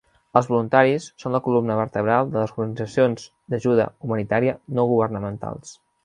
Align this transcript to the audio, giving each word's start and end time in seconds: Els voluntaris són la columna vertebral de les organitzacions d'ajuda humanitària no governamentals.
Els 0.39 0.47
voluntaris 0.51 1.03
són 1.23 1.35
la 1.35 1.41
columna 1.47 1.75
vertebral 1.79 2.31
de 2.31 2.39
les 2.39 2.53
organitzacions 2.55 3.27
d'ajuda 3.55 3.85
humanitària 4.07 4.55
no 4.79 4.87
governamentals. 4.93 5.75